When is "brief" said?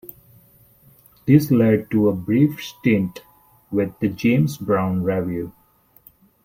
2.15-2.59